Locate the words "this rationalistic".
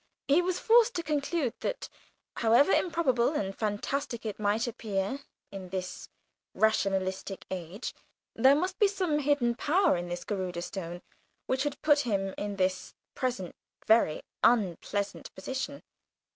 5.69-7.45